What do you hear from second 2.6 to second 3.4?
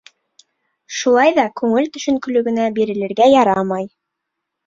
бирелергә